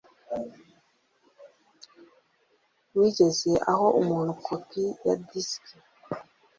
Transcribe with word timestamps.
Wigeze 2.97 3.49
uha 3.71 3.85
umuntu 4.01 4.31
kopi 4.45 4.83
ya 5.05 5.15
disiki? 5.27 5.75